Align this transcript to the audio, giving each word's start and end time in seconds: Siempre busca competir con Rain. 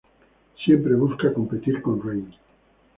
Siempre 0.65 0.95
busca 0.95 1.31
competir 1.31 1.79
con 1.83 2.01
Rain. 2.01 2.33